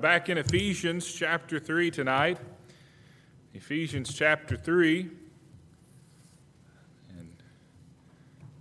back 0.00 0.28
in 0.28 0.36
Ephesians 0.36 1.10
chapter 1.10 1.58
3 1.58 1.90
tonight. 1.90 2.38
Ephesians 3.54 4.12
chapter 4.12 4.54
3. 4.56 5.08
And 7.18 7.30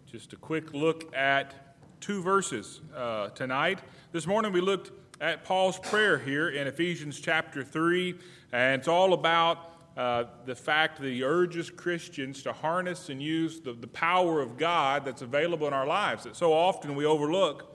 just 0.10 0.32
a 0.32 0.38
quick 0.38 0.74
look 0.74 1.14
at 1.14 1.54
two 2.00 2.22
verses 2.22 2.80
uh, 2.96 3.30
tonight. 3.30 3.80
This 4.14 4.26
morning 4.26 4.54
we 4.54 4.62
looked 4.62 4.92
at 5.20 5.44
Paul's 5.44 5.78
prayer 5.78 6.18
here 6.18 6.50
in 6.50 6.68
Ephesians 6.68 7.20
chapter 7.20 7.64
3, 7.64 8.16
and 8.54 8.80
it's 8.80 8.88
all 8.88 9.14
about 9.14 9.74
uh, 9.98 10.26
the 10.46 10.56
fact 10.56 11.02
that 11.02 11.08
he 11.08 11.24
urges 11.24 11.70
Christians 11.70 12.44
to 12.44 12.54
harness 12.54 13.10
and 13.10 13.22
use 13.22 13.60
the, 13.60 13.74
the 13.74 13.88
power 13.88 14.42
of 14.42 14.58
God 14.58 15.04
that's 15.04 15.22
available 15.22 15.68
in 15.68 15.74
our 15.74 15.88
lives 15.88 16.24
that 16.24 16.38
so 16.38 16.54
often 16.54 16.96
we 16.96 17.06
overlook. 17.06 17.75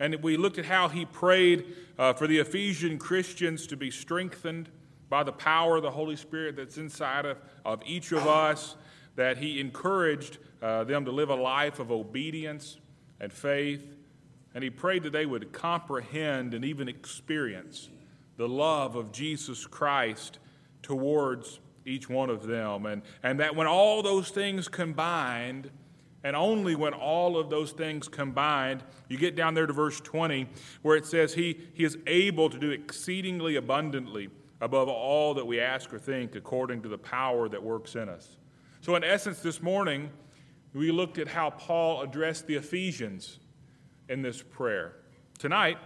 And 0.00 0.16
we 0.22 0.38
looked 0.38 0.58
at 0.58 0.64
how 0.64 0.88
he 0.88 1.04
prayed 1.04 1.66
uh, 1.98 2.14
for 2.14 2.26
the 2.26 2.38
Ephesian 2.38 2.98
Christians 2.98 3.66
to 3.66 3.76
be 3.76 3.90
strengthened 3.90 4.70
by 5.10 5.22
the 5.22 5.32
power 5.32 5.76
of 5.76 5.82
the 5.82 5.90
Holy 5.90 6.16
Spirit 6.16 6.56
that's 6.56 6.78
inside 6.78 7.26
of, 7.26 7.36
of 7.66 7.82
each 7.84 8.10
of 8.10 8.26
us, 8.26 8.76
that 9.16 9.36
he 9.36 9.60
encouraged 9.60 10.38
uh, 10.62 10.84
them 10.84 11.04
to 11.04 11.10
live 11.10 11.28
a 11.28 11.34
life 11.34 11.78
of 11.78 11.92
obedience 11.92 12.78
and 13.20 13.30
faith. 13.30 13.94
And 14.54 14.64
he 14.64 14.70
prayed 14.70 15.02
that 15.02 15.12
they 15.12 15.26
would 15.26 15.52
comprehend 15.52 16.54
and 16.54 16.64
even 16.64 16.88
experience 16.88 17.90
the 18.38 18.48
love 18.48 18.96
of 18.96 19.12
Jesus 19.12 19.66
Christ 19.66 20.38
towards 20.82 21.60
each 21.84 22.08
one 22.08 22.30
of 22.30 22.46
them. 22.46 22.86
And, 22.86 23.02
and 23.22 23.38
that 23.40 23.54
when 23.54 23.66
all 23.66 24.02
those 24.02 24.30
things 24.30 24.66
combined, 24.66 25.70
and 26.22 26.36
only 26.36 26.74
when 26.74 26.92
all 26.92 27.38
of 27.38 27.48
those 27.48 27.72
things 27.72 28.08
combined, 28.08 28.82
you 29.08 29.16
get 29.16 29.36
down 29.36 29.54
there 29.54 29.66
to 29.66 29.72
verse 29.72 30.00
20, 30.00 30.46
where 30.82 30.96
it 30.96 31.06
says, 31.06 31.34
He, 31.34 31.60
he 31.72 31.84
is 31.84 31.96
able 32.06 32.50
to 32.50 32.58
do 32.58 32.70
exceedingly 32.70 33.56
abundantly 33.56 34.28
above 34.60 34.88
all 34.88 35.34
that 35.34 35.46
we 35.46 35.60
ask 35.60 35.92
or 35.92 35.98
think, 35.98 36.34
according 36.34 36.82
to 36.82 36.88
the 36.88 36.98
power 36.98 37.48
that 37.48 37.62
works 37.62 37.94
in 37.94 38.08
us. 38.08 38.36
So, 38.82 38.94
in 38.96 39.04
essence, 39.04 39.40
this 39.40 39.62
morning, 39.62 40.10
we 40.74 40.90
looked 40.90 41.18
at 41.18 41.28
how 41.28 41.50
Paul 41.50 42.02
addressed 42.02 42.46
the 42.46 42.56
Ephesians 42.56 43.38
in 44.08 44.22
this 44.22 44.42
prayer. 44.42 44.96
Tonight, 45.38 45.78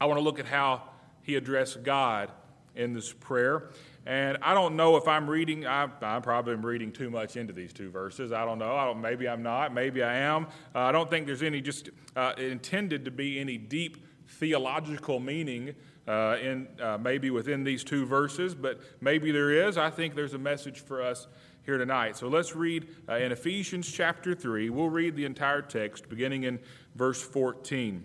I 0.00 0.04
want 0.04 0.18
to 0.18 0.22
look 0.22 0.38
at 0.38 0.46
how 0.46 0.82
he 1.22 1.36
addressed 1.36 1.82
God 1.82 2.30
in 2.76 2.92
this 2.92 3.12
prayer. 3.12 3.70
And 4.06 4.38
I 4.40 4.54
don't 4.54 4.76
know 4.76 4.96
if 4.96 5.08
I'm 5.08 5.28
reading, 5.28 5.66
I, 5.66 5.88
I 6.00 6.20
probably 6.20 6.54
reading 6.54 6.92
too 6.92 7.10
much 7.10 7.36
into 7.36 7.52
these 7.52 7.72
two 7.72 7.90
verses. 7.90 8.30
I 8.30 8.44
don't 8.44 8.58
know. 8.58 8.76
I 8.76 8.84
don't, 8.84 9.00
maybe 9.00 9.28
I'm 9.28 9.42
not. 9.42 9.74
Maybe 9.74 10.02
I 10.02 10.18
am. 10.18 10.46
Uh, 10.74 10.80
I 10.80 10.92
don't 10.92 11.10
think 11.10 11.26
there's 11.26 11.42
any 11.42 11.60
just 11.60 11.90
uh, 12.14 12.32
intended 12.38 13.04
to 13.04 13.10
be 13.10 13.40
any 13.40 13.58
deep 13.58 14.06
theological 14.28 15.18
meaning 15.18 15.74
uh, 16.06 16.36
in 16.40 16.68
uh, 16.80 16.98
maybe 16.98 17.30
within 17.30 17.64
these 17.64 17.82
two 17.82 18.06
verses, 18.06 18.54
but 18.54 18.80
maybe 19.00 19.32
there 19.32 19.50
is. 19.50 19.76
I 19.76 19.90
think 19.90 20.14
there's 20.14 20.34
a 20.34 20.38
message 20.38 20.80
for 20.80 21.02
us 21.02 21.26
here 21.64 21.78
tonight. 21.78 22.16
So 22.16 22.28
let's 22.28 22.54
read 22.54 22.86
uh, 23.08 23.16
in 23.16 23.32
Ephesians 23.32 23.90
chapter 23.90 24.34
3. 24.34 24.70
We'll 24.70 24.88
read 24.88 25.16
the 25.16 25.24
entire 25.24 25.62
text 25.62 26.08
beginning 26.08 26.44
in 26.44 26.60
verse 26.94 27.20
14. 27.20 28.04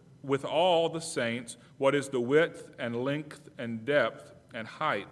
with 0.23 0.45
all 0.45 0.89
the 0.89 1.01
saints 1.01 1.57
what 1.77 1.95
is 1.95 2.09
the 2.09 2.19
width 2.19 2.69
and 2.77 3.03
length 3.03 3.49
and 3.57 3.85
depth 3.85 4.33
and 4.53 4.67
height, 4.67 5.07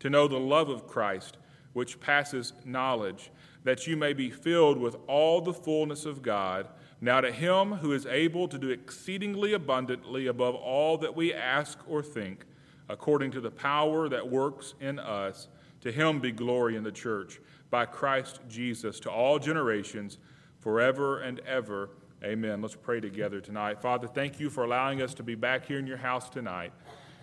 to 0.00 0.10
know 0.10 0.26
the 0.26 0.38
love 0.38 0.68
of 0.68 0.86
Christ, 0.86 1.36
which 1.72 2.00
passes 2.00 2.52
knowledge, 2.64 3.30
that 3.64 3.86
you 3.86 3.96
may 3.96 4.12
be 4.12 4.30
filled 4.30 4.78
with 4.78 4.96
all 5.06 5.40
the 5.40 5.52
fullness 5.52 6.04
of 6.04 6.22
God. 6.22 6.68
Now, 7.00 7.20
to 7.20 7.30
him 7.30 7.74
who 7.74 7.92
is 7.92 8.06
able 8.06 8.48
to 8.48 8.58
do 8.58 8.70
exceedingly 8.70 9.52
abundantly 9.52 10.26
above 10.26 10.54
all 10.54 10.98
that 10.98 11.14
we 11.14 11.32
ask 11.32 11.78
or 11.86 12.02
think, 12.02 12.44
according 12.88 13.30
to 13.32 13.40
the 13.40 13.50
power 13.50 14.08
that 14.08 14.28
works 14.28 14.74
in 14.80 14.98
us, 14.98 15.48
to 15.82 15.92
him 15.92 16.18
be 16.18 16.32
glory 16.32 16.76
in 16.76 16.82
the 16.82 16.90
church 16.90 17.40
by 17.70 17.84
Christ 17.84 18.40
Jesus 18.48 18.98
to 19.00 19.10
all 19.10 19.38
generations, 19.38 20.18
forever 20.58 21.20
and 21.20 21.40
ever. 21.40 21.90
Amen. 22.24 22.60
Let's 22.60 22.74
pray 22.74 22.98
together 22.98 23.40
tonight. 23.40 23.80
Father, 23.80 24.08
thank 24.08 24.40
you 24.40 24.50
for 24.50 24.64
allowing 24.64 25.00
us 25.02 25.14
to 25.14 25.22
be 25.22 25.36
back 25.36 25.66
here 25.66 25.78
in 25.78 25.86
your 25.86 25.98
house 25.98 26.28
tonight. 26.28 26.72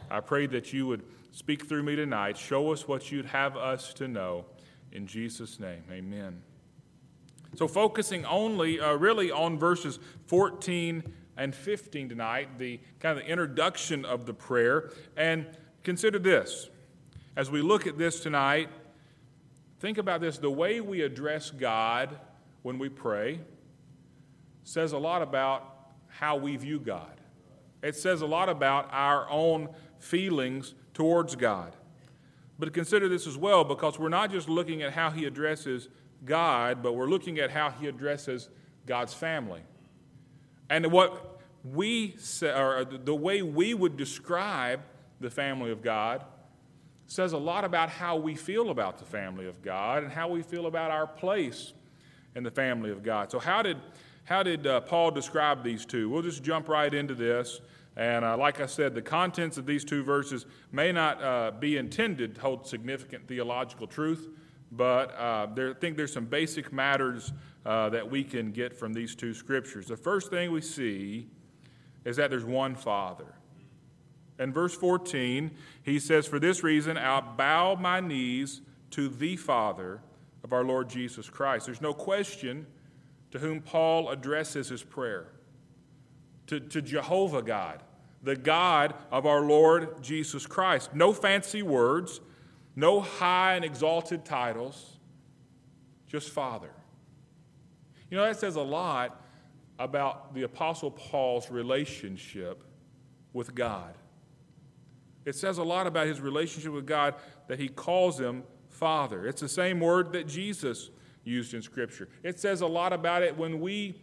I 0.09 0.21
pray 0.21 0.47
that 0.47 0.71
you 0.71 0.87
would 0.87 1.03
speak 1.33 1.67
through 1.67 1.83
me 1.83 1.97
tonight, 1.97 2.37
show 2.37 2.71
us 2.71 2.87
what 2.87 3.11
you'd 3.11 3.25
have 3.25 3.57
us 3.57 3.93
to 3.95 4.07
know. 4.07 4.45
In 4.93 5.05
Jesus' 5.05 5.59
name, 5.59 5.83
amen. 5.91 6.41
So, 7.55 7.67
focusing 7.67 8.23
only 8.25 8.79
uh, 8.79 8.93
really 8.93 9.31
on 9.31 9.59
verses 9.59 9.99
14 10.27 11.03
and 11.35 11.53
15 11.53 12.07
tonight, 12.07 12.57
the 12.57 12.79
kind 13.01 13.19
of 13.19 13.25
the 13.25 13.29
introduction 13.29 14.05
of 14.05 14.25
the 14.25 14.33
prayer. 14.33 14.91
And 15.17 15.45
consider 15.83 16.19
this 16.19 16.69
as 17.35 17.51
we 17.51 17.61
look 17.61 17.85
at 17.85 17.97
this 17.97 18.21
tonight, 18.21 18.69
think 19.81 19.97
about 19.97 20.21
this 20.21 20.37
the 20.37 20.49
way 20.49 20.79
we 20.79 21.01
address 21.01 21.51
God 21.51 22.17
when 22.61 22.79
we 22.79 22.87
pray 22.87 23.41
says 24.65 24.91
a 24.91 24.97
lot 24.97 25.21
about 25.21 25.93
how 26.07 26.35
we 26.35 26.57
view 26.57 26.79
God. 26.79 27.21
It 27.81 27.95
says 27.95 28.21
a 28.21 28.25
lot 28.25 28.49
about 28.49 28.89
our 28.91 29.29
own 29.29 29.69
feelings 29.99 30.73
towards 30.93 31.35
God. 31.35 31.75
But 32.57 32.73
consider 32.73 33.07
this 33.07 33.27
as 33.27 33.37
well 33.37 33.63
because 33.63 33.99
we're 33.99 34.09
not 34.09 34.31
just 34.31 34.49
looking 34.49 34.81
at 34.81 34.93
how 34.93 35.11
he 35.11 35.25
addresses 35.25 35.87
God, 36.25 36.81
but 36.81 36.93
we're 36.93 37.07
looking 37.07 37.37
at 37.37 37.51
how 37.51 37.69
he 37.69 37.87
addresses 37.87 38.49
God's 38.85 39.13
family. 39.13 39.61
And 40.69 40.91
what 40.91 41.41
we 41.63 42.15
say, 42.17 42.49
or 42.49 42.85
the 42.85 43.15
way 43.15 43.43
we 43.43 43.73
would 43.73 43.97
describe 43.97 44.81
the 45.19 45.29
family 45.29 45.71
of 45.71 45.81
God 45.81 46.23
says 47.07 47.33
a 47.33 47.37
lot 47.37 47.63
about 47.65 47.89
how 47.89 48.15
we 48.15 48.33
feel 48.33 48.71
about 48.71 48.97
the 48.97 49.05
family 49.05 49.47
of 49.47 49.61
God 49.61 50.03
and 50.03 50.11
how 50.11 50.27
we 50.27 50.41
feel 50.41 50.65
about 50.65 50.89
our 50.89 51.05
place 51.05 51.73
in 52.35 52.43
the 52.43 52.51
family 52.51 52.89
of 52.89 53.03
God. 53.03 53.31
So, 53.31 53.39
how 53.39 53.61
did 53.61 53.77
how 54.25 54.41
did 54.41 54.65
uh, 54.65 54.81
Paul 54.81 55.11
describe 55.11 55.63
these 55.63 55.85
two? 55.85 56.09
We'll 56.09 56.23
just 56.23 56.43
jump 56.43 56.67
right 56.67 56.91
into 56.91 57.13
this. 57.13 57.61
And 57.95 58.25
uh, 58.25 58.35
like 58.35 58.59
I 58.59 58.65
said, 58.65 58.95
the 58.95 59.01
contents 59.01 59.57
of 59.57 59.67
these 59.67 59.85
two 59.85 60.03
verses 60.03 60.47
may 60.71 60.91
not 60.91 61.23
uh, 61.23 61.51
be 61.51 61.77
intended 61.77 62.35
to 62.35 62.41
hold 62.41 62.67
significant 62.67 63.27
theological 63.27 63.85
truth, 63.87 64.27
but 64.71 65.15
uh, 65.15 65.47
there, 65.53 65.69
I 65.69 65.73
think 65.75 65.95
there's 65.95 66.11
some 66.11 66.25
basic 66.25 66.73
matters 66.73 67.33
uh, 67.65 67.89
that 67.89 68.09
we 68.09 68.23
can 68.23 68.51
get 68.51 68.75
from 68.75 68.93
these 68.93 69.15
two 69.15 69.33
scriptures. 69.33 69.85
The 69.85 69.95
first 69.95 70.31
thing 70.31 70.51
we 70.51 70.61
see 70.61 71.27
is 72.03 72.17
that 72.17 72.31
there's 72.31 72.45
one 72.45 72.75
Father. 72.75 73.35
In 74.39 74.51
verse 74.51 74.75
14, 74.75 75.51
he 75.83 75.99
says, 75.99 76.27
For 76.27 76.39
this 76.39 76.63
reason, 76.63 76.97
I'll 76.97 77.21
bow 77.21 77.75
my 77.75 77.99
knees 77.99 78.61
to 78.91 79.07
the 79.07 79.37
Father 79.37 80.01
of 80.43 80.51
our 80.51 80.63
Lord 80.63 80.89
Jesus 80.89 81.29
Christ. 81.29 81.67
There's 81.67 81.81
no 81.81 81.93
question 81.93 82.65
to 83.35 83.39
whom 83.39 83.59
Paul 83.59 84.07
addresses 84.11 84.69
his 84.69 84.81
prayer 84.81 85.27
to, 86.47 86.57
to 86.57 86.81
Jehovah 86.81 87.41
God, 87.41 87.83
the 88.23 88.37
God 88.37 88.93
of 89.11 89.25
our 89.25 89.41
Lord 89.41 90.01
Jesus 90.01 90.47
Christ. 90.47 90.95
No 90.95 91.11
fancy 91.11 91.61
words, 91.61 92.21
no 92.77 93.01
high 93.01 93.55
and 93.55 93.65
exalted 93.65 94.23
titles, 94.23 94.99
just 96.07 96.29
Father. 96.29 96.69
You 98.09 98.15
know, 98.15 98.23
that 98.23 98.39
says 98.39 98.55
a 98.55 98.61
lot 98.61 99.21
about 99.79 100.33
the 100.33 100.43
Apostle 100.43 100.91
Paul's 100.91 101.51
relationship 101.51 102.63
with 103.33 103.53
God. 103.53 103.95
It 105.25 105.35
says 105.35 105.57
a 105.57 105.63
lot 105.63 105.87
about 105.87 106.07
his 106.07 106.21
relationship 106.21 106.71
with 106.71 106.85
God 106.85 107.15
that 107.49 107.59
he 107.59 107.67
calls 107.67 108.17
him 108.17 108.43
Father. 108.69 109.27
It's 109.27 109.41
the 109.41 109.49
same 109.49 109.81
word 109.81 110.13
that 110.13 110.25
Jesus 110.25 110.89
used 111.25 111.53
in 111.53 111.61
Scripture. 111.61 112.07
It 112.23 112.39
says 112.39 112.61
a 112.61 112.67
lot 112.67 112.93
about 112.93 113.23
it 113.23 113.35
when 113.35 113.59
we 113.59 114.01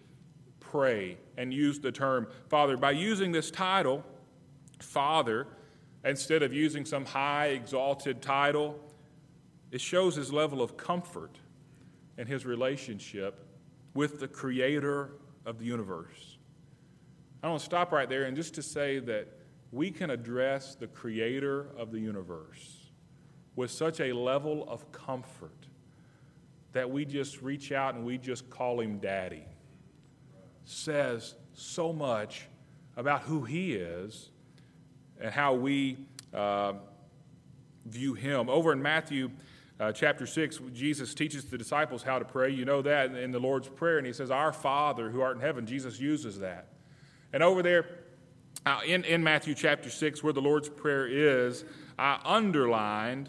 pray 0.60 1.16
and 1.38 1.52
use 1.54 1.80
the 1.80 1.92
term 1.92 2.26
Father. 2.48 2.76
By 2.76 2.90
using 2.90 3.32
this 3.32 3.50
title, 3.50 4.04
Father, 4.80 5.46
instead 6.04 6.42
of 6.42 6.52
using 6.52 6.84
some 6.84 7.04
high 7.04 7.48
exalted 7.48 8.20
title, 8.20 8.78
it 9.70 9.80
shows 9.80 10.16
his 10.16 10.32
level 10.32 10.60
of 10.60 10.76
comfort 10.76 11.38
and 12.18 12.28
his 12.28 12.44
relationship 12.44 13.46
with 13.94 14.20
the 14.20 14.28
creator 14.28 15.12
of 15.46 15.58
the 15.58 15.64
universe. 15.64 16.38
I 17.42 17.48
want 17.48 17.60
to 17.60 17.64
stop 17.64 17.92
right 17.92 18.08
there 18.08 18.24
and 18.24 18.36
just 18.36 18.54
to 18.54 18.62
say 18.62 18.98
that 19.00 19.28
we 19.72 19.90
can 19.90 20.10
address 20.10 20.74
the 20.74 20.86
creator 20.86 21.68
of 21.76 21.90
the 21.90 21.98
universe 21.98 22.90
with 23.56 23.70
such 23.70 24.00
a 24.00 24.12
level 24.12 24.68
of 24.68 24.90
comfort 24.92 25.66
that 26.72 26.90
we 26.90 27.04
just 27.04 27.42
reach 27.42 27.72
out 27.72 27.94
and 27.94 28.04
we 28.04 28.18
just 28.18 28.48
call 28.50 28.80
him 28.80 28.98
daddy 28.98 29.44
says 30.64 31.34
so 31.54 31.92
much 31.92 32.46
about 32.96 33.22
who 33.22 33.42
he 33.42 33.74
is 33.74 34.30
and 35.20 35.30
how 35.30 35.54
we 35.54 35.98
uh, 36.32 36.74
view 37.86 38.14
him. 38.14 38.48
Over 38.48 38.72
in 38.72 38.82
Matthew 38.82 39.30
uh, 39.80 39.92
chapter 39.92 40.26
6, 40.26 40.60
Jesus 40.72 41.14
teaches 41.14 41.44
the 41.46 41.58
disciples 41.58 42.02
how 42.02 42.18
to 42.18 42.24
pray. 42.24 42.50
You 42.50 42.64
know 42.64 42.82
that 42.82 43.14
in 43.14 43.32
the 43.32 43.40
Lord's 43.40 43.68
Prayer, 43.68 43.98
and 43.98 44.06
he 44.06 44.12
says, 44.12 44.30
Our 44.30 44.52
Father 44.52 45.10
who 45.10 45.20
art 45.20 45.36
in 45.36 45.42
heaven. 45.42 45.66
Jesus 45.66 45.98
uses 45.98 46.38
that. 46.40 46.68
And 47.32 47.42
over 47.42 47.62
there 47.62 47.86
uh, 48.66 48.80
in, 48.86 49.04
in 49.04 49.24
Matthew 49.24 49.54
chapter 49.54 49.90
6, 49.90 50.22
where 50.22 50.32
the 50.32 50.42
Lord's 50.42 50.68
Prayer 50.68 51.06
is, 51.06 51.64
I 51.98 52.20
underlined 52.24 53.28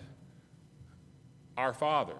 Our 1.57 1.73
Father. 1.73 2.15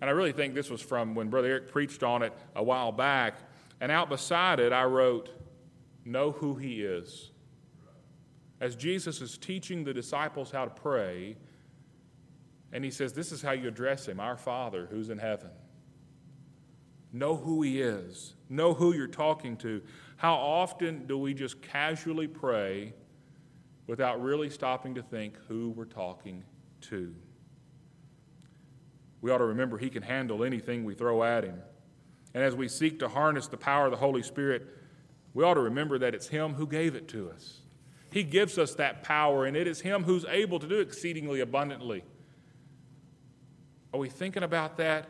And 0.00 0.08
I 0.08 0.12
really 0.12 0.32
think 0.32 0.54
this 0.54 0.70
was 0.70 0.80
from 0.80 1.14
when 1.14 1.28
Brother 1.28 1.48
Eric 1.48 1.72
preached 1.72 2.02
on 2.02 2.22
it 2.22 2.32
a 2.54 2.62
while 2.62 2.92
back. 2.92 3.34
And 3.80 3.90
out 3.90 4.08
beside 4.08 4.60
it, 4.60 4.72
I 4.72 4.84
wrote, 4.84 5.30
Know 6.04 6.32
who 6.32 6.54
He 6.54 6.82
is. 6.82 7.30
As 8.60 8.74
Jesus 8.74 9.20
is 9.20 9.38
teaching 9.38 9.84
the 9.84 9.94
disciples 9.94 10.50
how 10.50 10.64
to 10.64 10.70
pray, 10.70 11.36
and 12.72 12.84
He 12.84 12.90
says, 12.90 13.12
This 13.12 13.32
is 13.32 13.42
how 13.42 13.52
you 13.52 13.68
address 13.68 14.06
Him, 14.06 14.20
our 14.20 14.36
Father 14.36 14.86
who's 14.90 15.10
in 15.10 15.18
heaven. 15.18 15.50
Know 17.12 17.36
who 17.36 17.62
He 17.62 17.80
is, 17.80 18.34
know 18.48 18.74
who 18.74 18.94
you're 18.94 19.06
talking 19.06 19.56
to. 19.58 19.82
How 20.16 20.34
often 20.34 21.06
do 21.06 21.16
we 21.18 21.34
just 21.34 21.62
casually 21.62 22.26
pray 22.26 22.92
without 23.86 24.20
really 24.20 24.50
stopping 24.50 24.94
to 24.96 25.02
think 25.02 25.36
who 25.48 25.70
we're 25.70 25.84
talking 25.84 26.44
to? 26.82 27.14
We 29.20 29.30
ought 29.30 29.38
to 29.38 29.46
remember 29.46 29.78
He 29.78 29.90
can 29.90 30.02
handle 30.02 30.44
anything 30.44 30.84
we 30.84 30.94
throw 30.94 31.22
at 31.22 31.44
Him. 31.44 31.60
And 32.34 32.42
as 32.42 32.54
we 32.54 32.68
seek 32.68 32.98
to 33.00 33.08
harness 33.08 33.46
the 33.46 33.56
power 33.56 33.86
of 33.86 33.90
the 33.90 33.96
Holy 33.96 34.22
Spirit, 34.22 34.66
we 35.34 35.44
ought 35.44 35.54
to 35.54 35.60
remember 35.60 35.98
that 35.98 36.14
it's 36.14 36.28
Him 36.28 36.54
who 36.54 36.66
gave 36.66 36.94
it 36.94 37.08
to 37.08 37.30
us. 37.30 37.60
He 38.10 38.22
gives 38.22 38.58
us 38.58 38.74
that 38.74 39.02
power, 39.02 39.44
and 39.44 39.56
it 39.56 39.66
is 39.66 39.80
Him 39.80 40.04
who's 40.04 40.24
able 40.26 40.58
to 40.58 40.66
do 40.66 40.80
exceedingly 40.80 41.40
abundantly. 41.40 42.04
Are 43.92 44.00
we 44.00 44.08
thinking 44.08 44.42
about 44.42 44.76
that 44.78 45.06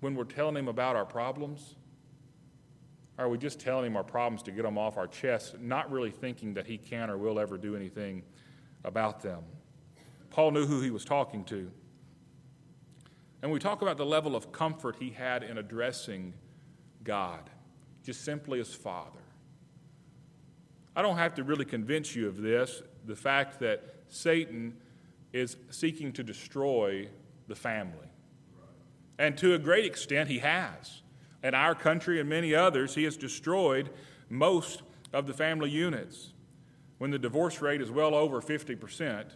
when 0.00 0.14
we're 0.14 0.24
telling 0.24 0.56
Him 0.56 0.68
about 0.68 0.96
our 0.96 1.06
problems? 1.06 1.76
Or 3.18 3.26
are 3.26 3.28
we 3.28 3.38
just 3.38 3.60
telling 3.60 3.86
Him 3.86 3.96
our 3.96 4.04
problems 4.04 4.42
to 4.44 4.52
get 4.52 4.62
them 4.62 4.78
off 4.78 4.96
our 4.96 5.06
chest, 5.06 5.58
not 5.60 5.90
really 5.90 6.10
thinking 6.10 6.54
that 6.54 6.66
He 6.66 6.78
can 6.78 7.10
or 7.10 7.18
will 7.18 7.38
ever 7.38 7.58
do 7.58 7.76
anything 7.76 8.22
about 8.84 9.20
them? 9.20 9.42
Paul 10.30 10.52
knew 10.52 10.64
who 10.64 10.80
he 10.80 10.90
was 10.90 11.04
talking 11.04 11.44
to. 11.46 11.70
And 13.42 13.50
we 13.50 13.58
talk 13.58 13.82
about 13.82 13.96
the 13.96 14.06
level 14.06 14.36
of 14.36 14.52
comfort 14.52 14.96
he 14.98 15.10
had 15.10 15.42
in 15.42 15.58
addressing 15.58 16.34
God, 17.04 17.48
just 18.04 18.24
simply 18.24 18.60
as 18.60 18.74
Father. 18.74 19.20
I 20.94 21.02
don't 21.02 21.16
have 21.16 21.34
to 21.36 21.44
really 21.44 21.64
convince 21.64 22.14
you 22.14 22.28
of 22.28 22.42
this 22.42 22.82
the 23.06 23.16
fact 23.16 23.60
that 23.60 23.94
Satan 24.08 24.76
is 25.32 25.56
seeking 25.70 26.12
to 26.12 26.22
destroy 26.22 27.08
the 27.48 27.54
family. 27.54 28.08
And 29.18 29.36
to 29.38 29.54
a 29.54 29.58
great 29.58 29.84
extent, 29.84 30.28
he 30.28 30.40
has. 30.40 31.02
In 31.42 31.54
our 31.54 31.74
country 31.74 32.20
and 32.20 32.28
many 32.28 32.54
others, 32.54 32.94
he 32.94 33.04
has 33.04 33.16
destroyed 33.16 33.90
most 34.28 34.82
of 35.12 35.26
the 35.26 35.32
family 35.32 35.70
units. 35.70 36.32
When 36.98 37.10
the 37.10 37.18
divorce 37.18 37.62
rate 37.62 37.80
is 37.80 37.90
well 37.90 38.14
over 38.14 38.40
50%, 38.42 39.26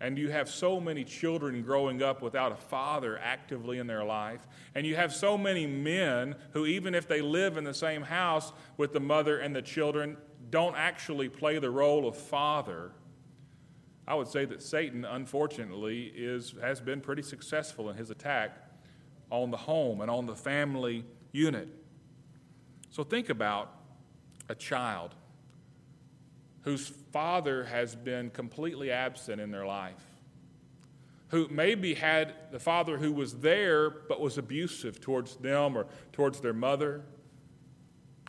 and 0.00 0.16
you 0.16 0.30
have 0.30 0.48
so 0.48 0.80
many 0.80 1.04
children 1.04 1.62
growing 1.62 2.02
up 2.02 2.22
without 2.22 2.52
a 2.52 2.56
father 2.56 3.18
actively 3.18 3.78
in 3.78 3.86
their 3.86 4.04
life, 4.04 4.46
and 4.74 4.86
you 4.86 4.96
have 4.96 5.12
so 5.12 5.36
many 5.36 5.66
men 5.66 6.36
who, 6.52 6.66
even 6.66 6.94
if 6.94 7.08
they 7.08 7.20
live 7.20 7.56
in 7.56 7.64
the 7.64 7.74
same 7.74 8.02
house 8.02 8.52
with 8.76 8.92
the 8.92 9.00
mother 9.00 9.38
and 9.38 9.54
the 9.54 9.62
children, 9.62 10.16
don't 10.50 10.76
actually 10.76 11.28
play 11.28 11.58
the 11.58 11.70
role 11.70 12.06
of 12.06 12.16
father. 12.16 12.92
I 14.06 14.14
would 14.14 14.28
say 14.28 14.44
that 14.46 14.62
Satan, 14.62 15.04
unfortunately, 15.04 16.12
is, 16.14 16.54
has 16.62 16.80
been 16.80 17.00
pretty 17.00 17.22
successful 17.22 17.90
in 17.90 17.96
his 17.96 18.10
attack 18.10 18.56
on 19.30 19.50
the 19.50 19.56
home 19.56 20.00
and 20.00 20.10
on 20.10 20.26
the 20.26 20.34
family 20.34 21.04
unit. 21.32 21.68
So 22.90 23.04
think 23.04 23.28
about 23.28 23.74
a 24.48 24.54
child 24.54 25.14
whose 26.62 26.88
father 27.12 27.64
has 27.64 27.94
been 27.94 28.30
completely 28.30 28.90
absent 28.90 29.40
in 29.40 29.50
their 29.50 29.66
life, 29.66 30.04
who 31.28 31.48
maybe 31.50 31.94
had 31.94 32.34
the 32.50 32.58
father 32.58 32.98
who 32.98 33.12
was 33.12 33.34
there 33.34 33.90
but 33.90 34.20
was 34.20 34.38
abusive 34.38 35.00
towards 35.00 35.36
them 35.36 35.76
or 35.76 35.86
towards 36.12 36.40
their 36.40 36.52
mother, 36.52 37.02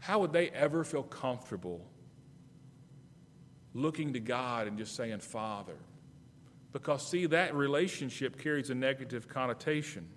how 0.02 0.20
would 0.20 0.32
they 0.32 0.50
ever 0.50 0.84
feel 0.84 1.04
comfortable 1.04 1.86
looking 3.74 4.14
to 4.14 4.20
God 4.20 4.68
and 4.68 4.78
just 4.78 4.96
saying, 4.96 5.20
Father? 5.20 5.78
Because, 6.72 7.08
see, 7.08 7.26
that 7.28 7.56
relationship 7.56 8.40
carries 8.40 8.70
a 8.70 8.76
negative 8.76 9.28
connotation. 9.28 10.08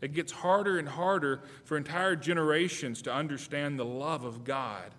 It 0.00 0.14
gets 0.14 0.32
harder 0.32 0.78
and 0.78 0.88
harder 0.88 1.42
for 1.64 1.76
entire 1.76 2.16
generations 2.16 3.02
to 3.02 3.14
understand 3.14 3.78
the 3.78 3.84
love 3.84 4.24
of 4.24 4.44
God 4.44 4.92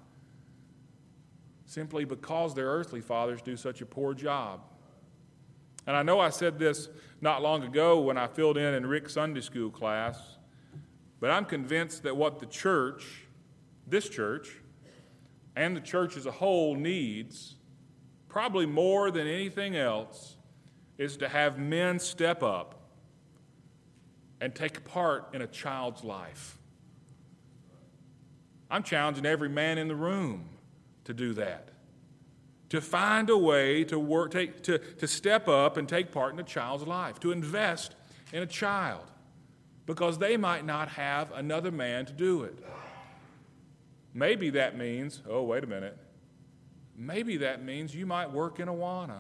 simply 1.74 2.06
because 2.06 2.54
their 2.54 2.68
earthly 2.68 3.02
fathers 3.02 3.42
do 3.42 3.58
such 3.58 3.82
a 3.82 3.86
poor 3.86 4.14
job. 4.14 4.62
And 5.88 5.98
I 5.98 6.04
know 6.04 6.20
I 6.20 6.30
said 6.30 6.60
this 6.60 6.88
not 7.20 7.42
long 7.42 7.64
ago 7.64 8.00
when 8.00 8.18
I 8.18 8.28
filled 8.28 8.58
in 8.58 8.74
in 8.76 8.86
Rick's 8.86 9.14
Sunday 9.14 9.42
school 9.42 9.72
class, 9.72 10.38
but 11.20 11.32
I'm 11.32 11.46
convinced 11.46 12.04
that 12.04 12.16
what 12.16 12.40
the 12.40 12.46
church, 12.46 13.26
this 13.88 14.08
church, 14.08 14.60
and 15.56 15.76
the 15.76 15.82
church 15.82 16.16
as 16.16 16.26
a 16.26 16.32
whole 16.32 16.76
needs, 16.76 17.56
probably 18.30 18.66
more 18.66 19.10
than 19.10 19.28
anything 19.28 19.76
else, 19.76 20.38
is 20.98 21.18
to 21.18 21.28
have 21.28 21.58
men 21.58 22.00
step 22.00 22.44
up 22.44 22.92
and 24.40 24.54
take 24.54 24.84
part 24.86 25.30
in 25.34 25.42
a 25.42 25.48
child's 25.48 26.04
life. 26.04 26.58
I'm 28.70 28.84
challenging 28.84 29.26
every 29.26 29.50
man 29.50 29.78
in 29.78 29.88
the 29.88 29.96
room 29.96 30.53
to 31.06 31.14
do 31.14 31.34
that. 31.34 31.70
To 32.70 32.82
find 32.82 33.30
a 33.30 33.38
way 33.38 33.84
to 33.86 34.00
work, 34.00 34.32
take, 34.32 34.64
to, 34.64 34.78
to 34.78 35.08
step 35.08 35.48
up 35.48 35.78
and 35.78 35.88
take 35.88 36.12
part 36.12 36.34
in 36.34 36.40
a 36.40 36.44
child's 36.44 36.88
life, 36.88 37.20
to 37.20 37.32
invest 37.32 37.96
in 38.32 38.42
a 38.42 38.48
child, 38.48 39.06
because 39.86 40.18
they 40.18 40.38
might 40.38 40.66
not 40.66 40.90
have 40.90 41.32
another 41.34 41.72
man 41.72 42.06
to 42.08 42.14
do 42.14 42.44
it. 42.44 42.58
Maybe 44.14 44.50
that 44.52 44.78
means, 44.78 45.22
oh, 45.28 45.44
wait 45.44 45.64
a 45.64 45.68
minute. 45.68 45.98
Maybe 46.96 47.38
that 47.38 47.64
means 47.64 47.96
you 47.96 48.06
might 48.06 48.32
work 48.32 48.60
in 48.60 48.68
Awana. 48.68 49.20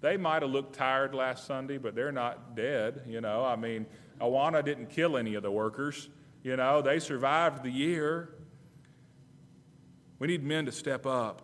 They 0.00 0.16
might 0.16 0.42
have 0.42 0.50
looked 0.50 0.74
tired 0.74 1.14
last 1.14 1.46
Sunday, 1.46 1.78
but 1.78 1.94
they're 1.94 2.12
not 2.12 2.56
dead, 2.56 3.02
you 3.06 3.20
know. 3.20 3.44
I 3.44 3.54
mean, 3.54 3.86
Awana 4.20 4.64
didn't 4.64 4.86
kill 4.90 5.16
any 5.16 5.34
of 5.34 5.44
the 5.44 5.50
workers, 5.50 6.08
you 6.42 6.56
know, 6.56 6.82
they 6.82 6.98
survived 6.98 7.62
the 7.62 7.70
year. 7.70 8.34
We 10.22 10.28
need 10.28 10.44
men 10.44 10.66
to 10.66 10.72
step 10.72 11.04
up 11.04 11.42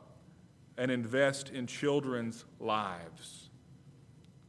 and 0.77 0.89
invest 0.89 1.51
in 1.51 1.67
children's 1.67 2.45
lives 2.61 3.51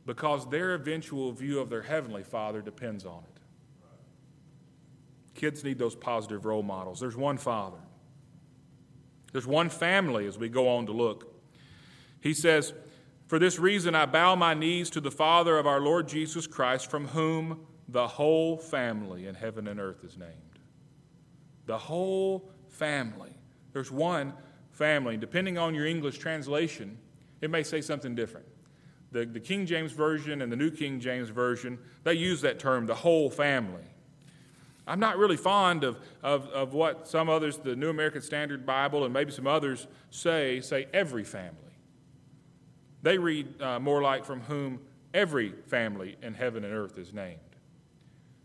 because 0.06 0.48
their 0.52 0.76
eventual 0.76 1.32
view 1.32 1.60
of 1.60 1.72
their 1.72 1.82
Heavenly 1.82 2.22
Father 2.22 2.62
depends 2.62 3.08
on 3.08 3.24
it. 3.24 3.42
Kids 5.34 5.64
need 5.64 5.80
those 5.80 5.96
positive 5.96 6.46
role 6.46 6.62
models. 6.62 7.00
There's 7.00 7.18
one 7.18 7.40
father, 7.40 7.80
there's 9.32 9.48
one 9.48 9.68
family 9.68 10.28
as 10.28 10.38
we 10.38 10.48
go 10.48 10.70
on 10.70 10.86
to 10.86 10.92
look. 10.92 11.34
He 12.22 12.36
says, 12.36 12.72
For 13.26 13.40
this 13.40 13.58
reason 13.58 13.96
I 13.96 14.06
bow 14.06 14.36
my 14.36 14.54
knees 14.54 14.92
to 14.92 15.02
the 15.02 15.10
Father 15.10 15.58
of 15.58 15.66
our 15.66 15.82
Lord 15.82 16.08
Jesus 16.08 16.46
Christ, 16.46 16.92
from 16.92 17.08
whom 17.08 17.66
the 17.88 18.08
whole 18.08 18.58
family 18.58 19.26
in 19.26 19.34
heaven 19.34 19.68
and 19.68 19.80
earth 19.80 20.04
is 20.04 20.20
named. 20.20 20.60
The 21.66 21.80
whole 21.80 22.52
family. 22.68 23.39
There's 23.74 23.92
one 23.92 24.34
family. 24.72 25.18
Depending 25.18 25.58
on 25.58 25.76
your 25.76 25.86
English 25.86 26.18
translation, 26.18 26.98
it 27.42 27.50
may 27.50 27.64
say 27.64 27.82
something 27.82 28.16
different. 28.16 28.46
The, 29.12 29.26
the 29.26 29.40
King 29.40 29.66
James 29.66 29.92
Version 29.92 30.42
and 30.42 30.52
the 30.52 30.56
New 30.56 30.72
King 30.72 31.00
James 31.00 31.30
Version, 31.30 31.80
they 32.04 32.14
use 32.14 32.42
that 32.42 32.60
term, 32.60 32.86
the 32.86 32.96
whole 32.96 33.30
family. 33.30 33.84
I'm 34.88 35.00
not 35.00 35.18
really 35.18 35.38
fond 35.38 35.84
of, 35.84 36.00
of, 36.24 36.48
of 36.48 36.74
what 36.74 37.08
some 37.08 37.30
others, 37.30 37.58
the 37.58 37.76
New 37.76 37.90
American 37.90 38.22
Standard 38.22 38.66
Bible 38.66 39.06
and 39.06 39.14
maybe 39.14 39.32
some 39.32 39.48
others 39.48 39.88
say, 40.10 40.62
say 40.62 40.88
every 40.94 41.24
family. 41.24 41.56
They 43.04 43.18
read 43.18 43.62
uh, 43.62 43.80
more 43.80 44.02
like 44.02 44.26
from 44.26 44.42
whom 44.42 44.80
every 45.14 45.54
family 45.68 46.18
in 46.22 46.34
heaven 46.34 46.64
and 46.64 46.74
earth 46.74 46.98
is 46.98 47.14
named. 47.14 47.40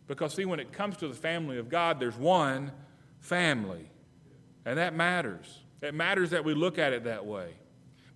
Because, 0.07 0.35
see, 0.35 0.45
when 0.45 0.61
it 0.61 0.73
comes 0.73 0.97
to 0.99 1.09
the 1.09 1.15
family 1.15 1.59
of 1.59 1.69
God, 1.69 1.99
there's 1.99 2.17
one 2.17 2.73
family. 3.21 3.89
And 4.65 4.79
that 4.79 4.95
matters. 4.95 5.61
It 5.83 5.95
matters 5.95 6.31
that 6.31 6.45
we 6.45 6.55
look 6.55 6.79
at 6.79 6.93
it 6.93 7.05
that 7.05 7.27
way. 7.27 7.55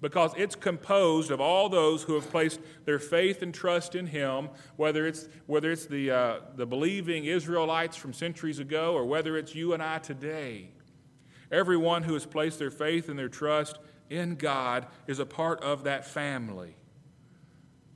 because 0.00 0.32
it's 0.36 0.54
composed 0.54 1.30
of 1.30 1.40
all 1.40 1.68
those 1.68 2.02
who 2.04 2.14
have 2.14 2.30
placed 2.30 2.60
their 2.84 2.98
faith 2.98 3.42
and 3.42 3.52
trust 3.52 3.94
in 3.94 4.06
Him, 4.06 4.48
whether 4.76 5.06
it's, 5.06 5.28
whether 5.46 5.72
it's 5.72 5.86
the, 5.86 6.10
uh, 6.10 6.40
the 6.54 6.66
believing 6.66 7.24
Israelites 7.24 7.96
from 7.96 8.12
centuries 8.12 8.58
ago 8.60 8.94
or 8.94 9.04
whether 9.04 9.36
it's 9.36 9.54
you 9.54 9.72
and 9.72 9.82
I 9.82 9.98
today. 9.98 10.70
Everyone 11.50 12.02
who 12.02 12.14
has 12.14 12.26
placed 12.26 12.58
their 12.58 12.70
faith 12.70 13.08
and 13.08 13.18
their 13.18 13.28
trust 13.28 13.78
in 14.10 14.36
God 14.36 14.86
is 15.06 15.18
a 15.18 15.26
part 15.26 15.62
of 15.62 15.84
that 15.84 16.06
family. 16.06 16.76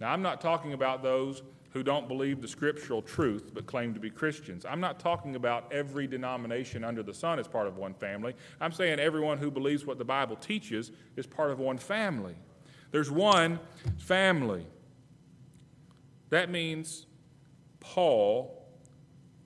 Now, 0.01 0.13
I'm 0.13 0.23
not 0.23 0.41
talking 0.41 0.73
about 0.73 1.03
those 1.03 1.43
who 1.73 1.83
don't 1.83 2.07
believe 2.07 2.43
the 2.43 2.49
scriptural 2.49 3.01
truth 3.01 3.53
but 3.55 3.67
claim 3.67 3.95
to 3.95 4.01
be 4.01 4.11
Christians. 4.11 4.67
I'm 4.67 4.81
not 4.81 5.01
talking 5.01 5.37
about 5.37 5.73
every 5.73 6.07
denomination 6.07 6.85
under 6.85 7.03
the 7.03 7.15
sun 7.15 7.39
as 7.39 7.49
part 7.49 7.67
of 7.67 7.77
one 7.77 7.95
family. 7.95 8.35
I'm 8.61 8.73
saying 8.73 9.01
everyone 9.01 9.39
who 9.39 9.51
believes 9.51 9.87
what 9.87 9.99
the 9.99 10.05
Bible 10.05 10.37
teaches 10.37 10.93
is 11.17 11.27
part 11.27 11.51
of 11.51 11.59
one 11.59 11.79
family. 11.79 12.35
There's 12.91 13.11
one 13.11 13.59
family. 13.99 14.67
That 16.29 16.51
means 16.51 17.07
Paul 17.81 18.67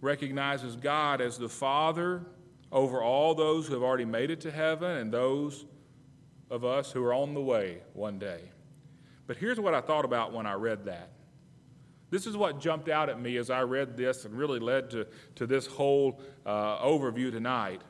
recognizes 0.01 0.77
God 0.77 1.21
as 1.21 1.39
the 1.39 1.49
Father 1.49 2.27
over 2.73 3.03
all 3.03 3.35
those 3.35 3.69
who 3.69 3.75
have 3.75 3.83
already 3.83 4.05
made 4.05 4.31
it 4.31 4.41
to 4.43 4.51
heaven 4.51 4.97
and 4.99 5.13
those 5.13 5.65
of 6.51 6.65
us 6.65 6.91
who 6.91 7.03
are 7.05 7.15
on 7.15 7.35
the 7.35 7.41
way 7.41 7.79
one 7.93 8.19
day. 8.19 8.41
But 9.27 9.37
here's 9.37 9.59
what 9.59 9.75
I 9.75 9.81
thought 9.81 10.05
about 10.05 10.33
when 10.33 10.47
I 10.47 10.55
read 10.55 10.85
that. 10.87 11.11
This 12.11 12.27
is 12.27 12.37
what 12.37 12.61
jumped 12.61 12.89
out 12.89 13.09
at 13.09 13.21
me 13.21 13.37
as 13.37 13.51
I 13.51 13.63
read 13.63 13.97
this 13.97 14.25
and 14.25 14.35
really 14.35 14.61
led 14.61 14.91
to, 14.91 15.07
to 15.37 15.47
this 15.47 15.67
whole 15.67 16.21
uh, 16.45 16.79
overview 16.79 17.31
tonight. 17.33 17.83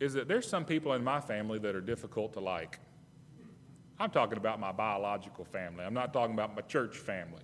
Is 0.00 0.14
that 0.14 0.28
there's 0.28 0.48
some 0.48 0.64
people 0.64 0.92
in 0.94 1.04
my 1.04 1.20
family 1.20 1.58
that 1.60 1.74
are 1.74 1.80
difficult 1.80 2.32
to 2.34 2.40
like. 2.40 2.80
I'm 3.98 4.10
talking 4.10 4.36
about 4.36 4.60
my 4.60 4.72
biological 4.72 5.44
family, 5.44 5.84
I'm 5.84 5.94
not 5.94 6.12
talking 6.12 6.34
about 6.34 6.54
my 6.54 6.62
church 6.62 6.96
family. 6.96 7.42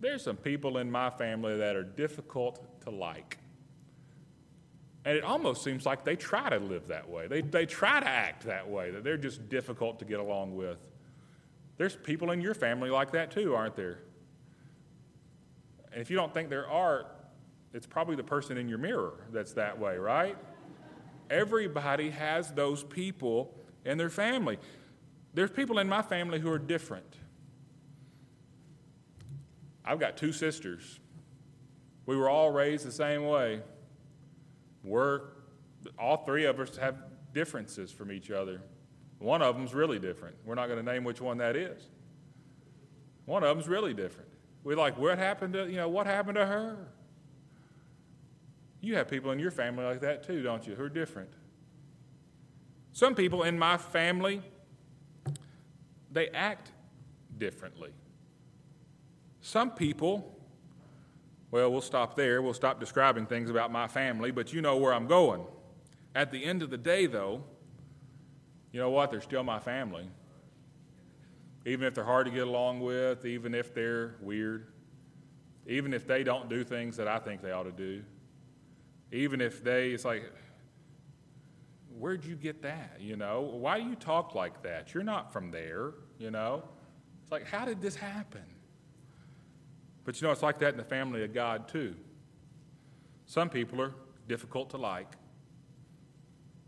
There's 0.00 0.22
some 0.22 0.36
people 0.36 0.78
in 0.78 0.90
my 0.90 1.10
family 1.10 1.56
that 1.56 1.76
are 1.76 1.82
difficult 1.82 2.80
to 2.82 2.90
like. 2.90 3.38
And 5.04 5.16
it 5.16 5.24
almost 5.24 5.62
seems 5.62 5.84
like 5.84 6.04
they 6.04 6.16
try 6.16 6.48
to 6.48 6.58
live 6.58 6.88
that 6.88 7.08
way. 7.08 7.26
They, 7.26 7.42
they 7.42 7.66
try 7.66 8.00
to 8.00 8.08
act 8.08 8.44
that 8.44 8.68
way, 8.68 8.90
that 8.90 9.04
they're 9.04 9.18
just 9.18 9.48
difficult 9.48 9.98
to 9.98 10.04
get 10.04 10.18
along 10.18 10.56
with. 10.56 10.78
There's 11.76 11.96
people 11.96 12.30
in 12.30 12.40
your 12.40 12.54
family 12.54 12.90
like 12.90 13.12
that 13.12 13.30
too, 13.30 13.54
aren't 13.54 13.76
there? 13.76 13.98
And 15.92 16.00
if 16.00 16.10
you 16.10 16.16
don't 16.16 16.32
think 16.32 16.50
there 16.50 16.68
are, 16.68 17.06
it's 17.72 17.86
probably 17.86 18.16
the 18.16 18.24
person 18.24 18.56
in 18.56 18.68
your 18.68 18.78
mirror 18.78 19.26
that's 19.32 19.52
that 19.54 19.78
way, 19.78 19.96
right? 19.96 20.36
Everybody 21.30 22.10
has 22.10 22.52
those 22.52 22.84
people 22.84 23.54
in 23.84 23.98
their 23.98 24.10
family. 24.10 24.58
There's 25.34 25.50
people 25.50 25.78
in 25.78 25.88
my 25.88 26.02
family 26.02 26.38
who 26.38 26.50
are 26.50 26.58
different. 26.58 27.16
I've 29.84 30.00
got 30.00 30.16
two 30.16 30.32
sisters. 30.32 31.00
We 32.06 32.16
were 32.16 32.28
all 32.28 32.50
raised 32.50 32.86
the 32.86 32.92
same 32.92 33.26
way. 33.26 33.62
We're, 34.82 35.22
all 35.98 36.24
three 36.24 36.44
of 36.44 36.60
us 36.60 36.76
have 36.76 36.96
differences 37.32 37.90
from 37.90 38.12
each 38.12 38.30
other. 38.30 38.62
One 39.18 39.42
of 39.42 39.56
them's 39.56 39.74
really 39.74 39.98
different. 39.98 40.36
We're 40.44 40.54
not 40.54 40.66
going 40.66 40.84
to 40.84 40.92
name 40.92 41.04
which 41.04 41.20
one 41.20 41.38
that 41.38 41.56
is. 41.56 41.82
One 43.26 43.42
of 43.42 43.56
them's 43.56 43.68
really 43.68 43.94
different. 43.94 44.28
We're 44.64 44.76
like, 44.76 44.98
what 44.98 45.18
happened 45.18 45.54
to, 45.54 45.66
you 45.68 45.76
know, 45.76 45.88
what 45.88 46.06
happened 46.06 46.36
to 46.36 46.46
her? 46.46 46.88
You 48.80 48.96
have 48.96 49.08
people 49.08 49.30
in 49.30 49.38
your 49.38 49.50
family 49.50 49.84
like 49.84 50.00
that 50.00 50.24
too, 50.24 50.42
don't 50.42 50.66
you, 50.66 50.74
who 50.74 50.84
are 50.84 50.88
different. 50.90 51.30
Some 52.92 53.14
people 53.14 53.42
in 53.42 53.58
my 53.58 53.76
family, 53.76 54.42
they 56.12 56.28
act 56.28 56.70
differently. 57.38 57.90
Some 59.40 59.70
people, 59.70 60.38
well, 61.50 61.70
we'll 61.70 61.80
stop 61.80 62.14
there. 62.14 62.40
We'll 62.40 62.54
stop 62.54 62.78
describing 62.78 63.26
things 63.26 63.50
about 63.50 63.72
my 63.72 63.88
family, 63.88 64.30
but 64.30 64.52
you 64.52 64.60
know 64.60 64.76
where 64.76 64.94
I'm 64.94 65.06
going. 65.06 65.44
At 66.14 66.30
the 66.30 66.44
end 66.44 66.62
of 66.62 66.70
the 66.70 66.78
day, 66.78 67.06
though, 67.06 67.42
you 68.74 68.80
know 68.80 68.90
what? 68.90 69.12
They're 69.12 69.20
still 69.20 69.44
my 69.44 69.60
family. 69.60 70.10
Even 71.64 71.86
if 71.86 71.94
they're 71.94 72.02
hard 72.02 72.26
to 72.26 72.32
get 72.32 72.48
along 72.48 72.80
with, 72.80 73.24
even 73.24 73.54
if 73.54 73.72
they're 73.72 74.16
weird, 74.20 74.66
even 75.68 75.94
if 75.94 76.08
they 76.08 76.24
don't 76.24 76.48
do 76.48 76.64
things 76.64 76.96
that 76.96 77.06
I 77.06 77.20
think 77.20 77.40
they 77.40 77.52
ought 77.52 77.62
to 77.62 77.70
do, 77.70 78.02
even 79.12 79.40
if 79.40 79.62
they, 79.62 79.90
it's 79.90 80.04
like, 80.04 80.24
where'd 81.96 82.24
you 82.24 82.34
get 82.34 82.62
that? 82.62 82.96
You 82.98 83.14
know, 83.14 83.42
why 83.42 83.78
do 83.78 83.88
you 83.88 83.94
talk 83.94 84.34
like 84.34 84.60
that? 84.64 84.92
You're 84.92 85.04
not 85.04 85.32
from 85.32 85.52
there, 85.52 85.92
you 86.18 86.32
know? 86.32 86.64
It's 87.22 87.30
like, 87.30 87.46
how 87.46 87.64
did 87.64 87.80
this 87.80 87.94
happen? 87.94 88.42
But 90.02 90.20
you 90.20 90.26
know, 90.26 90.32
it's 90.32 90.42
like 90.42 90.58
that 90.58 90.72
in 90.72 90.78
the 90.78 90.82
family 90.82 91.22
of 91.22 91.32
God, 91.32 91.68
too. 91.68 91.94
Some 93.26 93.50
people 93.50 93.80
are 93.80 93.94
difficult 94.26 94.70
to 94.70 94.78
like, 94.78 95.12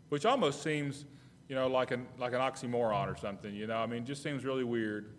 which 0.08 0.24
almost 0.24 0.62
seems 0.62 1.04
you 1.48 1.54
know, 1.54 1.68
like 1.68 1.90
an, 1.90 2.06
like 2.18 2.32
an 2.32 2.40
oxymoron 2.40 3.12
or 3.12 3.16
something, 3.16 3.54
you 3.54 3.66
know. 3.66 3.76
I 3.76 3.86
mean, 3.86 4.02
it 4.02 4.06
just 4.06 4.22
seems 4.22 4.44
really 4.44 4.64
weird 4.64 5.10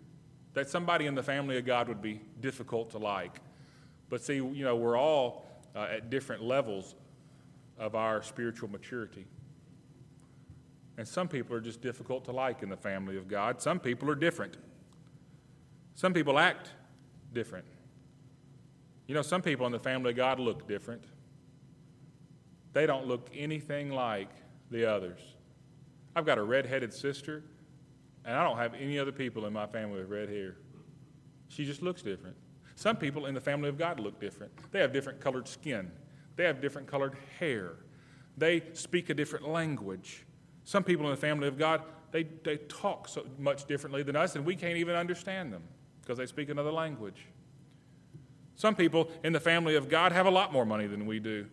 that 0.54 0.68
somebody 0.68 1.06
in 1.06 1.14
the 1.14 1.22
family 1.22 1.56
of 1.56 1.64
God 1.64 1.88
would 1.88 2.02
be 2.02 2.20
difficult 2.40 2.90
to 2.90 2.98
like. 2.98 3.40
But 4.08 4.22
see, 4.22 4.36
you 4.36 4.64
know, 4.64 4.76
we're 4.76 4.98
all 4.98 5.46
uh, 5.74 5.88
at 5.92 6.10
different 6.10 6.42
levels 6.42 6.94
of 7.78 7.94
our 7.94 8.22
spiritual 8.22 8.68
maturity. 8.68 9.26
And 10.96 11.06
some 11.06 11.28
people 11.28 11.54
are 11.54 11.60
just 11.60 11.80
difficult 11.80 12.24
to 12.24 12.32
like 12.32 12.62
in 12.62 12.68
the 12.68 12.76
family 12.76 13.16
of 13.16 13.28
God. 13.28 13.62
Some 13.62 13.78
people 13.78 14.10
are 14.10 14.16
different. 14.16 14.56
Some 15.94 16.12
people 16.12 16.38
act 16.38 16.72
different. 17.32 17.66
You 19.06 19.14
know, 19.14 19.22
some 19.22 19.40
people 19.40 19.64
in 19.66 19.72
the 19.72 19.78
family 19.78 20.10
of 20.10 20.16
God 20.16 20.40
look 20.40 20.66
different. 20.66 21.04
They 22.72 22.84
don't 22.84 23.06
look 23.06 23.30
anything 23.34 23.90
like 23.90 24.30
the 24.70 24.84
others. 24.90 25.20
I've 26.18 26.26
got 26.26 26.36
a 26.36 26.42
red-headed 26.42 26.92
sister, 26.92 27.44
and 28.24 28.34
I 28.34 28.42
don't 28.42 28.56
have 28.58 28.74
any 28.74 28.98
other 28.98 29.12
people 29.12 29.46
in 29.46 29.52
my 29.52 29.68
family 29.68 30.00
with 30.00 30.10
red 30.10 30.28
hair. 30.28 30.56
She 31.46 31.64
just 31.64 31.80
looks 31.80 32.02
different. 32.02 32.36
Some 32.74 32.96
people 32.96 33.26
in 33.26 33.34
the 33.34 33.40
family 33.40 33.68
of 33.68 33.78
God 33.78 34.00
look 34.00 34.20
different. 34.20 34.52
They 34.72 34.80
have 34.80 34.92
different 34.92 35.20
colored 35.20 35.46
skin. 35.46 35.92
They 36.34 36.42
have 36.42 36.60
different 36.60 36.88
colored 36.88 37.16
hair. 37.38 37.76
They 38.36 38.64
speak 38.72 39.10
a 39.10 39.14
different 39.14 39.48
language. 39.48 40.26
Some 40.64 40.82
people 40.82 41.04
in 41.04 41.12
the 41.12 41.16
family 41.16 41.46
of 41.46 41.56
God, 41.56 41.84
they, 42.10 42.24
they 42.24 42.56
talk 42.56 43.06
so 43.06 43.24
much 43.38 43.66
differently 43.66 44.02
than 44.02 44.16
us, 44.16 44.34
and 44.34 44.44
we 44.44 44.56
can't 44.56 44.76
even 44.76 44.96
understand 44.96 45.52
them 45.52 45.62
because 46.00 46.18
they 46.18 46.26
speak 46.26 46.48
another 46.48 46.72
language. 46.72 47.26
Some 48.56 48.74
people 48.74 49.08
in 49.22 49.32
the 49.32 49.40
family 49.40 49.76
of 49.76 49.88
God 49.88 50.10
have 50.10 50.26
a 50.26 50.32
lot 50.32 50.52
more 50.52 50.66
money 50.66 50.88
than 50.88 51.06
we 51.06 51.20
do. 51.20 51.46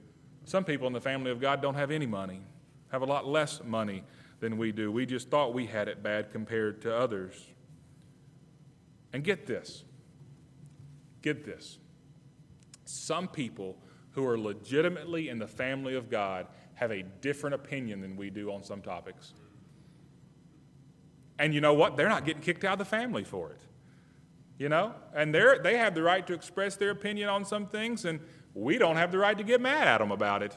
Some 0.45 0.63
people 0.63 0.87
in 0.87 0.93
the 0.93 1.01
family 1.01 1.29
of 1.29 1.39
God 1.39 1.61
don't 1.61 1.75
have 1.75 1.91
any 1.91 2.07
money, 2.07 2.41
have 2.91 3.03
a 3.03 3.05
lot 3.05 3.27
less 3.27 3.63
money 3.63 4.03
than 4.39 4.57
we 4.57 4.71
do. 4.71 4.91
We 4.91 5.05
just 5.05 5.29
thought 5.29 5.53
we 5.53 5.65
had 5.65 5.87
it 5.87 6.03
bad 6.03 6.31
compared 6.31 6.81
to 6.81 6.95
others. 6.95 7.33
And 9.13 9.23
get 9.23 9.45
this 9.45 9.83
get 11.25 11.43
this. 11.43 11.79
Some 12.85 13.27
people 13.27 13.75
who 14.11 14.25
are 14.27 14.37
legitimately 14.37 15.27
in 15.27 15.39
the 15.39 15.47
family 15.47 15.95
of 15.95 16.09
God 16.09 16.45
have 16.75 16.91
a 16.91 17.01
different 17.01 17.55
opinion 17.55 17.99
than 17.99 18.15
we 18.15 18.29
do 18.29 18.51
on 18.51 18.63
some 18.63 18.81
topics. 18.81 19.33
And 21.39 21.53
you 21.53 21.61
know 21.61 21.73
what? 21.73 21.97
They're 21.97 22.07
not 22.07 22.25
getting 22.25 22.43
kicked 22.43 22.63
out 22.63 22.73
of 22.73 22.79
the 22.79 22.85
family 22.85 23.23
for 23.23 23.49
it. 23.49 23.59
You 24.59 24.69
know? 24.69 24.93
And 25.15 25.33
they 25.33 25.43
they 25.63 25.77
have 25.77 25.95
the 25.95 26.03
right 26.03 26.25
to 26.27 26.33
express 26.33 26.75
their 26.75 26.91
opinion 26.91 27.27
on 27.27 27.43
some 27.43 27.65
things, 27.65 28.05
and 28.05 28.19
we 28.53 28.77
don't 28.77 28.95
have 28.95 29.11
the 29.11 29.17
right 29.17 29.37
to 29.37 29.43
get 29.43 29.59
mad 29.59 29.87
at 29.87 29.97
them 29.97 30.11
about 30.11 30.43
it. 30.43 30.55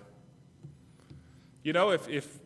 You 1.65 1.73
know, 1.73 1.91
if, 1.91 2.09
if 2.09 2.38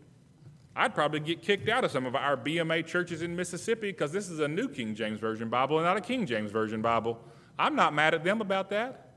I'd 0.75 0.95
probably 0.95 1.21
get 1.21 1.43
kicked 1.43 1.69
out 1.69 1.85
of 1.85 1.91
some 1.91 2.07
of 2.07 2.17
our 2.17 2.37
BMA 2.37 2.87
churches 2.87 3.21
in 3.23 3.37
Mississippi 3.37 3.93
because 3.93 4.11
this 4.11 4.31
is 4.31 4.39
a 4.39 4.49
new 4.49 4.69
King 4.69 4.95
James 4.95 5.21
Version 5.21 5.49
Bible 5.49 5.77
and 5.77 5.85
not 5.85 5.97
a 5.97 6.01
King 6.01 6.27
James 6.27 6.51
Version 6.51 6.81
Bible. 6.81 7.21
I'm 7.59 7.77
not 7.77 7.93
mad 7.93 8.15
at 8.15 8.25
them 8.25 8.41
about 8.41 8.71
that. 8.71 9.11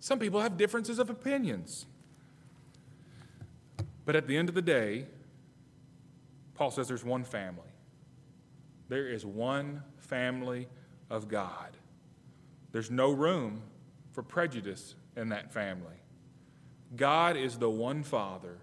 Some 0.00 0.18
people 0.18 0.40
have 0.40 0.56
differences 0.56 0.98
of 0.98 1.08
opinions. 1.08 1.86
But 4.04 4.16
at 4.16 4.26
the 4.26 4.36
end 4.36 4.48
of 4.48 4.54
the 4.54 4.62
day, 4.62 5.06
Paul 6.54 6.70
says 6.70 6.88
there's 6.88 7.04
one 7.04 7.24
family. 7.24 7.62
There 8.88 9.08
is 9.08 9.24
one 9.24 9.82
family 9.98 10.68
of 11.10 11.28
God. 11.28 11.76
There's 12.72 12.90
no 12.90 13.10
room 13.10 13.62
for 14.12 14.22
prejudice 14.22 14.94
in 15.16 15.30
that 15.30 15.52
family. 15.52 15.96
God 16.96 17.36
is 17.36 17.58
the 17.58 17.70
one 17.70 18.02
Father 18.02 18.58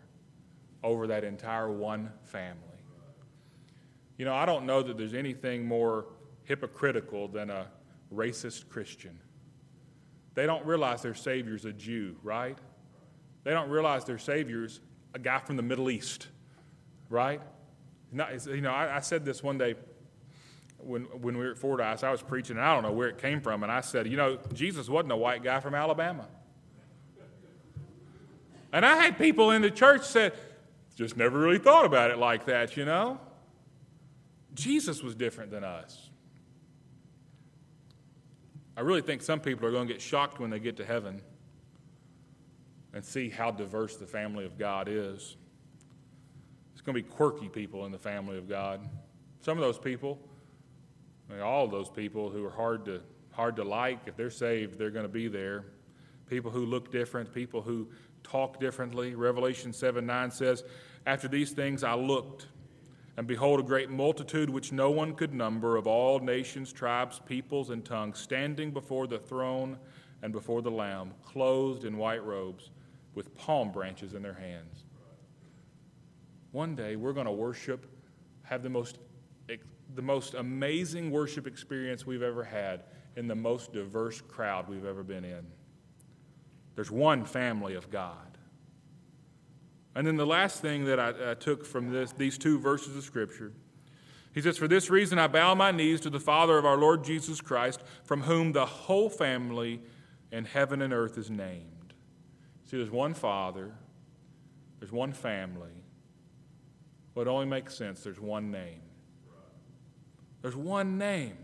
over 0.86 1.08
that 1.08 1.24
entire 1.24 1.70
one 1.70 2.12
family. 2.24 2.62
You 4.18 4.26
know, 4.26 4.36
I 4.36 4.46
don't 4.46 4.66
know 4.66 4.84
that 4.84 4.98
there's 4.98 5.16
anything 5.16 5.66
more 5.66 6.06
hypocritical 6.44 7.28
than 7.28 7.50
a 7.50 7.68
racist 8.14 8.70
Christian. 8.70 9.20
They 10.36 10.46
don't 10.46 10.66
realize 10.66 11.02
their 11.02 11.16
Savior's 11.16 11.66
a 11.66 11.74
Jew, 11.74 12.16
right? 12.24 12.58
They 13.44 13.52
don't 13.52 13.70
realize 13.70 14.06
their 14.06 14.20
Savior's 14.20 14.80
a 15.14 15.20
guy 15.20 15.40
from 15.40 15.58
the 15.58 15.64
Middle 15.64 15.90
East, 15.90 16.28
right? 17.10 17.42
not, 18.12 18.46
you 18.46 18.62
know, 18.62 18.72
I, 18.72 18.98
I, 18.98 19.00
said 19.00 19.26
this 19.26 19.44
one 19.44 19.58
day 19.58 19.76
when, 20.78 21.04
when 21.04 21.38
we 21.38 21.46
were 21.46 21.52
at 21.52 21.58
Fordyce. 21.58 22.04
I 22.04 22.12
was 22.12 22.22
preaching, 22.22 22.58
and 22.58 22.66
I 22.66 22.74
don't 22.74 22.84
know 22.84 22.92
where 22.92 23.10
it 23.10 23.18
came 23.18 23.42
from, 23.42 23.64
and 23.64 23.72
I 23.72 23.82
said, 23.82 24.08
you 24.08 24.18
know, 24.18 24.38
Jesus 24.54 24.88
wasn't 24.88 25.12
a 25.12 25.18
white 25.18 25.44
guy 25.44 25.60
from 25.60 25.76
Alabama. 25.76 26.28
And 28.72 28.86
I 28.86 28.96
had 28.98 29.18
people 29.18 29.52
in 29.52 29.62
the 29.62 29.72
church 29.72 30.04
said, 30.04 30.34
just 30.96 31.18
never 31.18 31.38
really 31.38 31.60
thought 31.60 31.86
about 31.86 32.10
it 32.10 32.18
like 32.18 32.46
that, 32.46 32.78
you 32.78 32.86
know? 32.86 33.20
Jesus 34.54 35.04
was 35.04 35.14
different 35.14 35.52
than 35.52 35.64
us. 35.64 36.10
I 38.78 38.82
really 38.82 39.02
think 39.02 39.22
some 39.22 39.40
people 39.40 39.68
are 39.68 39.72
going 39.72 39.88
to 39.88 39.94
get 39.94 40.02
shocked 40.02 40.40
when 40.40 40.50
they 40.50 40.60
get 40.60 40.78
to 40.78 40.86
heaven 40.86 41.22
and 42.94 43.04
see 43.04 43.30
how 43.30 43.52
diverse 43.52 43.98
the 43.98 44.06
family 44.06 44.46
of 44.46 44.58
God 44.58 44.88
is. 44.90 45.36
It's 46.74 46.82
going 46.82 46.96
to 46.96 47.04
be 47.04 47.10
quirky 47.10 47.50
people 47.50 47.86
in 47.86 47.92
the 47.92 48.00
family 48.00 48.38
of 48.38 48.48
God. 48.48 48.88
Some 49.42 49.58
of 49.58 49.64
those 49.64 49.78
people, 49.78 50.20
I 51.30 51.34
mean, 51.34 51.42
all 51.42 51.66
of 51.66 51.72
those 51.72 51.90
people 51.90 52.30
who 52.30 52.46
are 52.46 52.52
hard 52.52 52.86
to, 52.86 53.02
hard 53.32 53.58
to 53.58 53.64
like, 53.64 54.00
if 54.08 54.16
they're 54.16 54.30
saved, 54.30 54.78
they're 54.78 54.92
going 54.92 55.06
to 55.06 55.10
be 55.10 55.28
there. 55.28 55.66
People 56.30 56.52
who 56.52 56.66
look 56.66 56.92
different, 56.92 57.34
people 57.34 57.62
who 57.62 57.90
talk 58.26 58.60
differently. 58.60 59.16
Revelation 59.16 59.72
7 59.72 60.06
9 60.06 60.32
says, 60.32 60.64
After 61.06 61.28
these 61.28 61.52
things 61.52 61.84
I 61.84 61.94
looked 61.96 62.48
and 63.18 63.28
behold, 63.28 63.62
a 63.62 63.64
great 63.64 63.90
multitude 63.90 64.50
which 64.50 64.74
no 64.74 64.92
one 64.92 65.16
could 65.16 65.34
number 65.34 65.78
of 65.78 65.88
all 65.88 66.20
nations, 66.20 66.74
tribes, 66.74 67.22
peoples, 67.26 67.70
and 67.70 67.86
tongues, 67.86 68.20
standing 68.20 68.72
before 68.72 69.08
the 69.08 69.20
throne 69.20 69.78
and 70.22 70.34
before 70.34 70.62
the 70.62 70.72
Lamb, 70.72 71.14
clothed 71.24 71.86
in 71.86 71.98
white 71.98 72.24
robes, 72.26 72.72
with 73.14 73.34
palm 73.38 73.72
branches 73.72 74.14
in 74.14 74.22
their 74.22 74.34
hands. 74.34 74.84
One 76.52 76.76
day 76.76 76.98
we're 76.98 77.14
going 77.14 77.26
to 77.26 77.32
worship, 77.32 77.86
have 78.44 78.64
the 78.64 78.70
most, 78.70 78.98
the 79.48 80.02
most 80.02 80.34
amazing 80.34 81.10
worship 81.10 81.48
experience 81.48 82.06
we've 82.06 82.22
ever 82.22 82.44
had 82.44 82.84
in 83.16 83.28
the 83.28 83.36
most 83.36 83.72
diverse 83.72 84.20
crowd 84.20 84.68
we've 84.68 84.86
ever 84.86 85.04
been 85.04 85.24
in. 85.24 85.46
There's 86.76 86.92
one 86.92 87.26
family 87.26 87.76
of 87.76 87.90
God. 87.90 88.38
And 89.96 90.06
then 90.06 90.18
the 90.18 90.26
last 90.26 90.62
thing 90.62 90.86
that 90.86 91.00
I, 91.00 91.32
I 91.32 91.34
took 91.36 91.66
from 91.66 91.92
this, 91.92 92.12
these 92.12 92.38
two 92.38 92.60
verses 92.60 92.98
of 92.98 93.04
Scripture, 93.04 93.54
he 94.34 94.42
says, 94.42 94.58
For 94.58 94.68
this 94.68 94.90
reason 94.90 95.18
I 95.18 95.28
bow 95.28 95.56
my 95.56 95.72
knees 95.72 96.02
to 96.02 96.10
the 96.10 96.20
Father 96.20 96.58
of 96.58 96.66
our 96.66 96.78
Lord 96.78 97.06
Jesus 97.06 97.40
Christ, 97.40 97.82
from 98.04 98.24
whom 98.24 98.52
the 98.52 98.66
whole 98.66 99.10
family 99.10 99.82
in 100.32 100.44
heaven 100.44 100.82
and 100.82 100.92
earth 100.92 101.18
is 101.18 101.30
named. 101.30 101.94
See, 102.66 102.78
there's 102.78 102.92
one 102.92 103.14
Father, 103.14 103.72
there's 104.80 104.92
one 104.92 105.14
family. 105.14 105.70
Well, 107.14 107.26
it 107.26 107.30
only 107.30 107.46
makes 107.46 107.76
sense. 107.76 108.04
There's 108.04 108.20
one 108.20 108.52
name. 108.52 108.82
There's 110.42 110.56
one 110.56 110.98
name. 110.98 111.38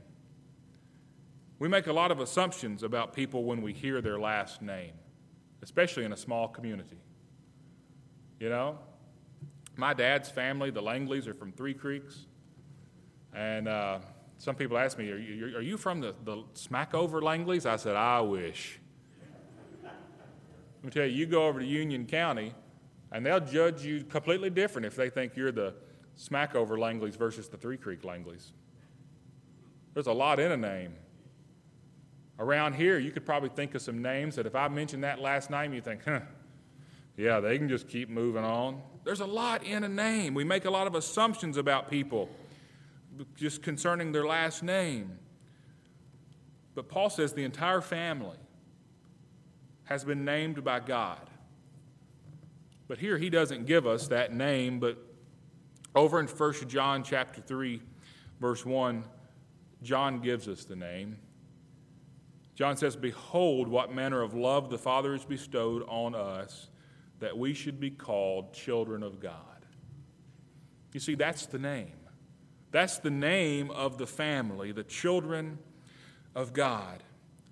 We 1.60 1.70
make 1.70 1.88
a 1.88 1.94
lot 1.94 2.12
of 2.12 2.20
assumptions 2.20 2.84
about 2.84 3.14
people 3.14 3.46
when 3.46 3.62
we 3.62 3.72
hear 3.72 4.02
their 4.02 4.20
last 4.20 4.62
name, 4.62 4.94
especially 5.62 6.06
in 6.06 6.14
a 6.14 6.18
small 6.18 6.48
community. 6.48 6.98
You 8.40 8.50
know, 8.50 8.80
my 9.76 9.94
dad's 9.94 10.30
family, 10.30 10.72
the 10.72 10.82
Langleys, 10.82 11.28
are 11.28 11.34
from 11.34 11.52
Three 11.52 11.74
Creeks. 11.74 12.26
And 13.34 13.68
uh, 13.68 14.00
some 14.38 14.56
people 14.56 14.78
ask 14.78 14.98
me, 14.98 15.10
Are 15.12 15.18
you, 15.18 15.58
are 15.58 15.62
you 15.62 15.78
from 15.78 16.02
the, 16.02 16.16
the 16.24 16.44
Smackover 16.56 17.22
Langleys? 17.22 17.66
I 17.66 17.76
said, 17.76 17.96
I 17.96 18.22
wish. 18.22 18.80
Let 19.84 20.84
me 20.84 20.90
tell 20.90 21.06
you, 21.06 21.16
you 21.16 21.26
go 21.28 21.46
over 21.46 21.60
to 21.60 21.66
Union 21.66 22.08
County, 22.08 22.56
and 23.12 23.24
they'll 23.24 23.40
judge 23.40 23.86
you 23.86 24.04
completely 24.04 24.50
different 24.50 24.88
if 24.88 24.96
they 24.96 25.12
think 25.12 25.36
you're 25.36 25.52
the 25.52 25.76
Smackover 26.18 26.72
Langleys 26.72 27.16
versus 27.16 27.48
the 27.48 27.58
Three 27.58 27.78
Creek 27.78 28.02
Langleys. 28.02 28.52
There's 29.94 30.08
a 30.08 30.14
lot 30.14 30.40
in 30.40 30.52
a 30.52 30.58
name. 30.58 30.96
Around 32.40 32.74
here, 32.74 32.98
you 32.98 33.12
could 33.12 33.26
probably 33.26 33.50
think 33.50 33.76
of 33.76 33.82
some 33.82 34.02
names 34.02 34.36
that 34.36 34.46
if 34.46 34.56
I 34.56 34.68
mention 34.68 35.02
that 35.02 35.20
last 35.20 35.50
name, 35.50 35.74
you 35.74 35.82
think, 35.82 36.02
huh, 36.06 36.22
yeah, 37.18 37.40
they 37.40 37.58
can 37.58 37.70
just 37.70 37.88
keep 37.88 38.10
moving 38.10 38.44
on. 38.44 38.82
There's 39.04 39.20
a 39.20 39.26
lot 39.26 39.64
in 39.64 39.84
a 39.84 39.90
name. 39.90 40.34
We 40.34 40.44
make 40.44 40.66
a 40.66 40.72
lot 40.72 40.88
of 40.88 40.96
assumptions 40.96 41.58
about 41.58 41.90
people 41.90 42.30
just 43.36 43.62
concerning 43.62 44.12
their 44.12 44.26
last 44.26 44.64
name. 44.64 45.20
But 46.74 46.88
Paul 46.88 47.10
says 47.10 47.34
the 47.34 47.44
entire 47.44 47.82
family 47.82 48.38
has 49.84 50.04
been 50.04 50.24
named 50.24 50.64
by 50.64 50.80
God. 50.80 51.30
But 52.88 52.98
here 52.98 53.18
he 53.18 53.30
doesn't 53.30 53.66
give 53.66 53.86
us 53.86 54.08
that 54.08 54.34
name, 54.34 54.80
but 54.80 54.98
over 55.96 56.20
in 56.20 56.28
1 56.28 56.54
John 56.70 57.04
chapter 57.04 57.42
3 57.42 57.82
verse 58.40 58.66
1 58.66 59.04
John 59.84 60.20
gives 60.20 60.48
us 60.48 60.64
the 60.64 60.76
name. 60.76 61.18
John 62.62 62.78
says, 62.78 62.96
"Behold 62.96 63.68
what 63.68 63.92
manner 63.92 64.22
of 64.22 64.36
love 64.36 64.70
the 64.70 64.78
Father 64.78 65.14
has 65.14 65.26
bestowed 65.26 65.82
on 65.88 66.14
us 66.14 66.70
that 67.18 67.36
we 67.36 67.56
should 67.56 67.80
be 67.80 67.90
called 67.90 68.54
children 68.54 69.02
of 69.02 69.20
God. 69.20 69.66
You 70.94 71.00
see, 71.00 71.16
that's 71.16 71.48
the 71.48 71.58
name. 71.58 71.96
That's 72.70 73.00
the 73.00 73.10
name 73.10 73.72
of 73.72 73.98
the 73.98 74.06
family, 74.06 74.72
the 74.72 74.84
children 74.84 75.58
of 76.36 76.54
God. 76.54 77.02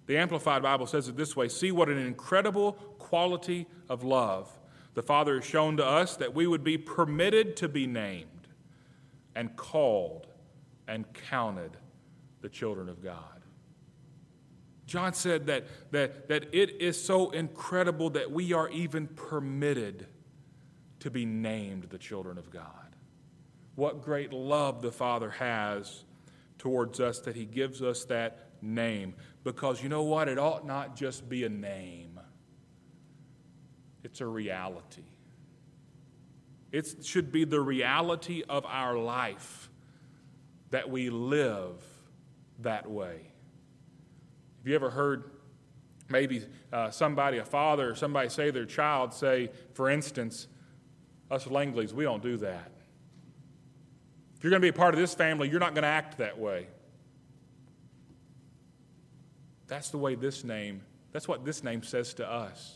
The 0.05 0.15
Amplified 0.15 0.61
Bible 0.61 0.85
says 0.85 1.07
it 1.07 1.17
this 1.17 1.35
way 1.35 1.47
See 1.47 1.71
what 1.71 1.89
an 1.89 1.97
incredible 1.97 2.73
quality 2.99 3.65
of 3.89 4.03
love 4.03 4.59
the 4.93 5.01
Father 5.01 5.33
has 5.33 5.43
shown 5.43 5.75
to 5.77 5.85
us 5.87 6.17
that 6.17 6.35
we 6.35 6.45
would 6.45 6.63
be 6.63 6.77
permitted 6.77 7.57
to 7.57 7.67
be 7.67 7.87
named 7.87 8.47
and 9.33 9.55
called 9.55 10.27
and 10.87 11.11
counted 11.13 11.77
the 12.41 12.49
children 12.49 12.87
of 12.89 13.01
God. 13.01 13.38
John 14.89 15.13
said 15.13 15.45
that, 15.45 15.67
that, 15.91 16.27
that 16.29 16.47
it 16.51 16.81
is 16.81 17.01
so 17.01 17.29
incredible 17.29 18.09
that 18.11 18.31
we 18.31 18.53
are 18.53 18.67
even 18.69 19.05
permitted 19.07 20.07
to 21.01 21.11
be 21.11 21.25
named 21.25 21.83
the 21.91 21.99
children 21.99 22.39
of 22.39 22.49
God. 22.49 22.95
What 23.75 24.03
great 24.03 24.33
love 24.33 24.81
the 24.81 24.91
Father 24.91 25.29
has 25.29 26.03
towards 26.57 26.99
us 26.99 27.19
that 27.19 27.35
He 27.35 27.45
gives 27.45 27.83
us 27.83 28.03
that 28.05 28.49
name. 28.63 29.13
Because 29.43 29.81
you 29.81 29.89
know 29.89 30.03
what? 30.03 30.27
It 30.27 30.39
ought 30.39 30.65
not 30.65 30.95
just 30.95 31.29
be 31.29 31.43
a 31.43 31.49
name, 31.49 32.19
it's 34.03 34.21
a 34.21 34.25
reality. 34.25 35.03
It 36.71 37.03
should 37.03 37.31
be 37.31 37.45
the 37.45 37.61
reality 37.61 38.43
of 38.47 38.65
our 38.65 38.95
life 38.95 39.69
that 40.69 40.89
we 40.89 41.09
live 41.09 41.83
that 42.59 42.89
way. 42.89 43.31
Have 44.59 44.67
you 44.67 44.75
ever 44.75 44.89
heard 44.89 45.31
maybe 46.09 46.43
uh, 46.71 46.91
somebody, 46.91 47.37
a 47.37 47.45
father 47.45 47.89
or 47.89 47.95
somebody 47.95 48.29
say 48.29 48.51
their 48.51 48.65
child, 48.65 49.13
say, 49.13 49.51
for 49.73 49.89
instance, 49.89 50.47
us 51.31 51.45
Langleys, 51.45 51.93
we 51.93 52.03
don't 52.03 52.23
do 52.23 52.37
that. 52.37 52.71
If 54.35 54.43
you're 54.43 54.51
going 54.51 54.61
to 54.61 54.65
be 54.65 54.69
a 54.69 54.73
part 54.73 54.93
of 54.93 54.99
this 54.99 55.13
family, 55.13 55.49
you're 55.49 55.59
not 55.59 55.73
going 55.73 55.83
to 55.83 55.89
act 55.89 56.17
that 56.17 56.37
way. 56.39 56.67
That's 59.67 59.89
the 59.89 59.97
way 59.97 60.15
this 60.15 60.43
name, 60.43 60.81
that's 61.11 61.27
what 61.27 61.45
this 61.45 61.63
name 61.63 61.83
says 61.83 62.13
to 62.15 62.29
us. 62.29 62.75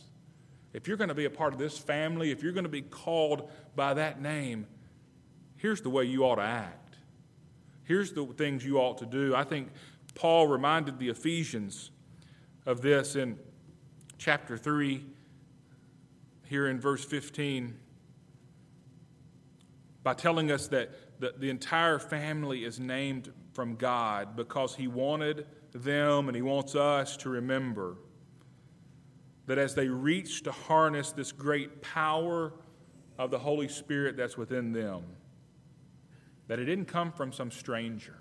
If 0.72 0.88
you're 0.88 0.96
going 0.96 1.08
to 1.08 1.14
be 1.14 1.24
a 1.24 1.30
part 1.30 1.52
of 1.52 1.58
this 1.58 1.78
family, 1.78 2.30
if 2.30 2.42
you're 2.42 2.52
going 2.52 2.64
to 2.64 2.70
be 2.70 2.82
called 2.82 3.50
by 3.76 3.94
that 3.94 4.20
name, 4.20 4.66
here's 5.56 5.80
the 5.80 5.90
way 5.90 6.04
you 6.04 6.24
ought 6.24 6.36
to 6.36 6.42
act. 6.42 6.96
Here's 7.84 8.12
the 8.12 8.26
things 8.26 8.64
you 8.64 8.78
ought 8.78 8.98
to 8.98 9.06
do. 9.06 9.34
I 9.34 9.44
think 9.44 9.68
Paul 10.14 10.46
reminded 10.46 10.98
the 10.98 11.08
Ephesians 11.08 11.90
of 12.66 12.80
this 12.80 13.16
in 13.16 13.38
chapter 14.18 14.56
3, 14.56 15.04
here 16.44 16.68
in 16.68 16.80
verse 16.80 17.04
15, 17.04 17.76
by 20.02 20.14
telling 20.14 20.50
us 20.50 20.68
that 20.68 21.20
the, 21.20 21.34
the 21.38 21.50
entire 21.50 21.98
family 21.98 22.64
is 22.64 22.78
named 22.78 23.32
from 23.52 23.76
God 23.76 24.36
because 24.36 24.74
he 24.74 24.88
wanted 24.88 25.46
them 25.72 26.28
and 26.28 26.36
he 26.36 26.42
wants 26.42 26.74
us 26.74 27.16
to 27.18 27.28
remember 27.28 27.96
that 29.46 29.58
as 29.58 29.74
they 29.74 29.88
reach 29.88 30.42
to 30.42 30.52
harness 30.52 31.12
this 31.12 31.32
great 31.32 31.82
power 31.82 32.52
of 33.18 33.30
the 33.30 33.38
Holy 33.38 33.68
Spirit 33.68 34.16
that's 34.16 34.36
within 34.36 34.72
them, 34.72 35.02
that 36.48 36.58
it 36.58 36.64
didn't 36.64 36.86
come 36.86 37.12
from 37.12 37.32
some 37.32 37.50
stranger. 37.50 38.18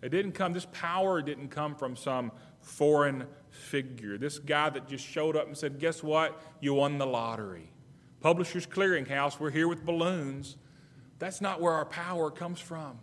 It 0.00 0.10
didn't 0.10 0.32
come, 0.32 0.52
this 0.52 0.66
power 0.72 1.20
didn't 1.22 1.48
come 1.48 1.74
from 1.74 1.96
some 1.96 2.32
foreign 2.60 3.26
figure. 3.50 4.16
This 4.18 4.38
guy 4.38 4.70
that 4.70 4.88
just 4.88 5.04
showed 5.04 5.36
up 5.36 5.46
and 5.46 5.56
said, 5.56 5.78
Guess 5.78 6.02
what? 6.02 6.40
You 6.60 6.74
won 6.74 6.98
the 6.98 7.06
lottery. 7.06 7.70
Publishers 8.20 8.66
Clearinghouse, 8.66 9.38
we're 9.38 9.50
here 9.50 9.68
with 9.68 9.84
balloons. 9.84 10.56
That's 11.18 11.40
not 11.40 11.60
where 11.60 11.72
our 11.72 11.84
power 11.84 12.30
comes 12.30 12.60
from. 12.60 12.98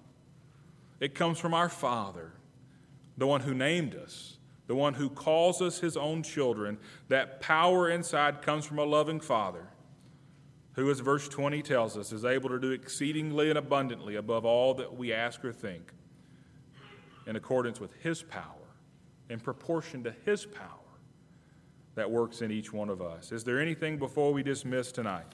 It 1.00 1.16
comes 1.16 1.38
from 1.38 1.54
our 1.54 1.70
Father, 1.70 2.34
the 3.18 3.28
one 3.28 3.42
who 3.42 3.54
named 3.54 3.96
us, 3.96 4.38
the 4.68 4.76
one 4.76 4.94
who 4.94 5.10
calls 5.10 5.62
us 5.62 5.80
his 5.80 5.98
own 5.98 6.24
children. 6.24 6.78
That 7.10 7.42
power 7.42 7.90
inside 7.90 8.42
comes 8.42 8.66
from 8.66 8.80
a 8.80 8.86
loving 8.86 9.20
Father 9.20 9.68
who, 10.76 10.92
as 10.92 11.00
verse 11.00 11.28
20 11.30 11.62
tells 11.62 11.98
us, 11.98 12.12
is 12.12 12.26
able 12.26 12.50
to 12.50 12.60
do 12.60 12.72
exceedingly 12.72 13.50
and 13.50 13.58
abundantly 13.58 14.16
above 14.16 14.46
all 14.46 14.74
that 14.74 14.96
we 14.96 15.14
ask 15.14 15.44
or 15.44 15.54
think, 15.54 15.94
in 17.28 17.36
accordance 17.36 17.80
with 17.80 17.94
his 18.02 18.22
power, 18.22 18.44
in 19.30 19.40
proportion 19.40 20.04
to 20.04 20.14
his 20.26 20.46
power 20.46 20.70
that 21.96 22.10
works 22.10 22.42
in 22.42 22.52
each 22.52 22.72
one 22.72 22.90
of 22.90 23.02
us. 23.02 23.32
Is 23.32 23.44
there 23.44 23.60
anything 23.60 23.98
before 23.98 24.34
we 24.34 24.44
dismiss 24.44 24.92
tonight? 24.92 25.34